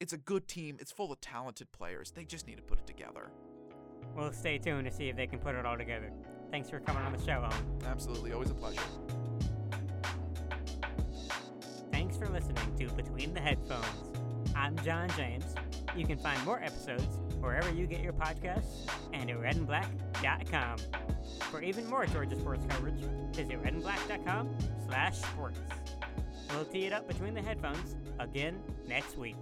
it's 0.00 0.12
a 0.12 0.18
good 0.18 0.48
team. 0.48 0.76
It's 0.80 0.90
full 0.90 1.12
of 1.12 1.20
talented 1.20 1.70
players. 1.72 2.10
They 2.10 2.24
just 2.24 2.46
need 2.46 2.56
to 2.56 2.62
put 2.62 2.78
it 2.78 2.86
together. 2.86 3.30
We'll 4.16 4.32
stay 4.32 4.58
tuned 4.58 4.84
to 4.86 4.90
see 4.90 5.08
if 5.08 5.16
they 5.16 5.26
can 5.26 5.38
put 5.38 5.54
it 5.54 5.64
all 5.64 5.78
together. 5.78 6.12
Thanks 6.50 6.68
for 6.68 6.80
coming 6.80 7.02
on 7.02 7.12
the 7.12 7.24
show, 7.24 7.48
Owen. 7.48 7.82
Absolutely, 7.86 8.32
always 8.32 8.50
a 8.50 8.54
pleasure. 8.54 8.80
Thanks 11.90 12.16
for 12.16 12.28
listening 12.28 12.76
to 12.78 12.88
Between 12.94 13.32
the 13.32 13.40
Headphones. 13.40 13.86
I'm 14.54 14.76
John 14.84 15.08
James. 15.16 15.54
You 15.96 16.06
can 16.06 16.18
find 16.18 16.44
more 16.44 16.60
episodes 16.62 17.20
wherever 17.40 17.72
you 17.72 17.86
get 17.86 18.00
your 18.00 18.12
podcasts 18.12 18.88
and 19.12 19.30
at 19.30 20.11
redandblack.com. 20.22 20.76
For 21.50 21.60
even 21.62 21.88
more 21.88 22.06
Georgia 22.06 22.38
sports 22.38 22.64
coverage, 22.68 23.00
visit 23.32 23.62
redandblack.com 23.62 24.50
slash 24.86 25.18
sports. 25.18 25.60
We'll 26.50 26.64
tee 26.64 26.86
it 26.86 26.92
up 26.92 27.08
between 27.08 27.34
the 27.34 27.42
headphones 27.42 27.96
again 28.18 28.60
next 28.86 29.16
week. 29.16 29.36